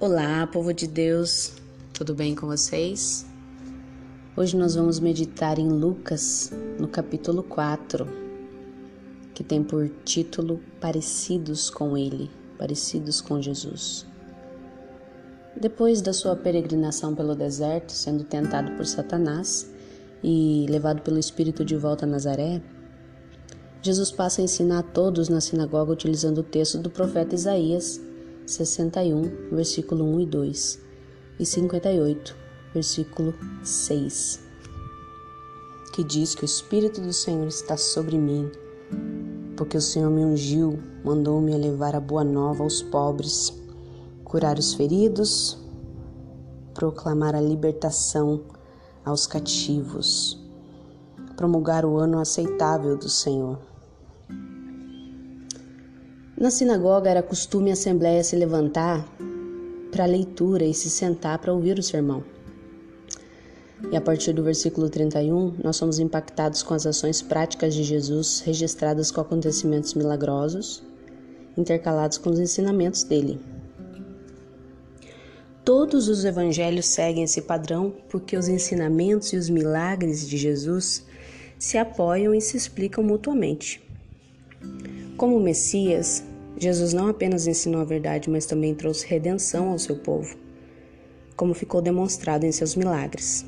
[0.00, 1.54] Olá, povo de Deus,
[1.92, 3.26] tudo bem com vocês?
[4.36, 8.06] Hoje nós vamos meditar em Lucas, no capítulo 4,
[9.34, 14.06] que tem por título Parecidos com Ele, Parecidos com Jesus.
[15.60, 19.68] Depois da sua peregrinação pelo deserto, sendo tentado por Satanás
[20.22, 22.62] e levado pelo Espírito de volta a Nazaré,
[23.82, 28.00] Jesus passa a ensinar a todos na sinagoga utilizando o texto do profeta Isaías
[28.48, 30.80] 61, versículo 1 e 2,
[31.38, 32.34] e 58,
[32.72, 34.40] versículo 6,
[35.92, 38.50] que diz que o Espírito do Senhor está sobre mim,
[39.54, 43.52] porque o Senhor me ungiu, mandou-me levar a boa nova aos pobres,
[44.24, 45.58] curar os feridos,
[46.72, 48.44] proclamar a libertação
[49.04, 50.42] aos cativos,
[51.36, 53.58] promulgar o ano aceitável do Senhor
[56.40, 59.04] na sinagoga era costume a assembleia se levantar
[59.90, 62.22] para a leitura e se sentar para ouvir o sermão.
[63.90, 68.40] E a partir do versículo 31, nós somos impactados com as ações práticas de Jesus
[68.40, 70.82] registradas com acontecimentos milagrosos,
[71.56, 73.40] intercalados com os ensinamentos dele.
[75.64, 81.04] Todos os evangelhos seguem esse padrão porque os ensinamentos e os milagres de Jesus
[81.58, 83.87] se apoiam e se explicam mutuamente.
[85.16, 86.24] Como Messias,
[86.56, 90.36] Jesus não apenas ensinou a verdade, mas também trouxe redenção ao seu povo,
[91.36, 93.44] como ficou demonstrado em seus milagres.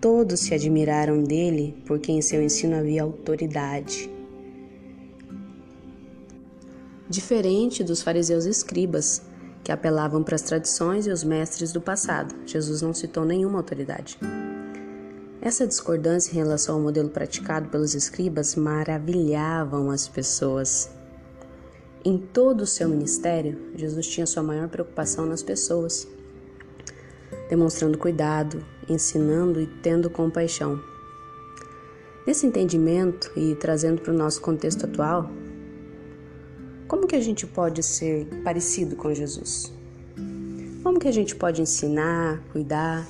[0.00, 4.10] Todos se admiraram dele, porque em seu ensino havia autoridade.
[7.08, 9.22] Diferente dos fariseus e escribas,
[9.62, 14.18] que apelavam para as tradições e os mestres do passado, Jesus não citou nenhuma autoridade.
[15.44, 20.90] Essa discordância em relação ao modelo praticado pelos escribas maravilhavam as pessoas.
[22.02, 26.08] Em todo o seu ministério, Jesus tinha sua maior preocupação nas pessoas,
[27.50, 30.80] demonstrando cuidado, ensinando e tendo compaixão.
[32.26, 35.30] Nesse entendimento e trazendo para o nosso contexto atual,
[36.88, 39.70] como que a gente pode ser parecido com Jesus?
[40.82, 43.06] Como que a gente pode ensinar, cuidar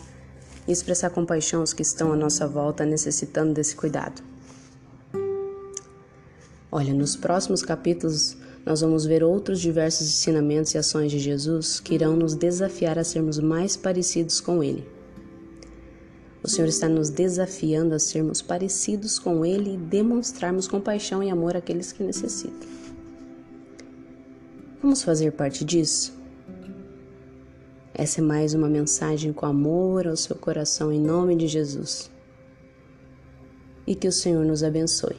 [0.67, 4.23] e expressar compaixão aos que estão à nossa volta necessitando desse cuidado?
[6.71, 8.37] Olha, nos próximos capítulos
[8.67, 13.05] nós vamos ver outros diversos ensinamentos e ações de Jesus que irão nos desafiar a
[13.05, 14.87] sermos mais parecidos com Ele.
[16.43, 21.57] O Senhor está nos desafiando a sermos parecidos com Ele e demonstrarmos compaixão e amor
[21.57, 22.69] àqueles que necessitam.
[24.83, 26.13] Vamos fazer parte disso?
[27.97, 32.11] Essa é mais uma mensagem com amor ao seu coração em nome de Jesus.
[33.87, 35.17] E que o Senhor nos abençoe.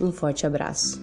[0.00, 1.00] Um forte abraço.